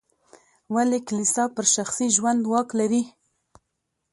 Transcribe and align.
ولې 0.73 0.99
کلیسا 1.07 1.43
پر 1.55 1.65
شخصي 1.75 2.07
ژوند 2.15 2.41
واک 2.51 2.69
لري. 2.79 3.03